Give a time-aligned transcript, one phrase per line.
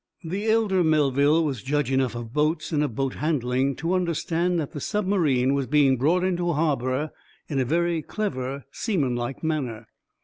[0.23, 4.71] The elder Melville was judge enough of boats and of boat handling to understand that
[4.71, 7.11] the submarine was being brought into harbor
[7.47, 9.85] in a very clever, seamanlike manner.